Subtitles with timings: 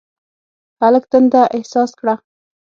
[0.81, 2.15] هلک تنده احساس کړه.